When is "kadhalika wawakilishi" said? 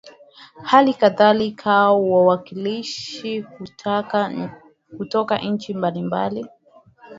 0.93-3.43